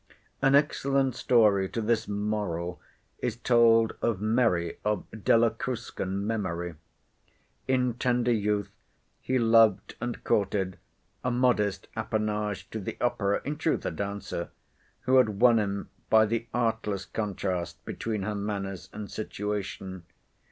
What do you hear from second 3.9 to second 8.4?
of Merry, of Della Cruscan memory. In tender